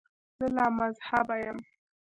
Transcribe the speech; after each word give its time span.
زه 0.37 0.45
لامذهبه 0.55 1.35
یم. 1.43 1.57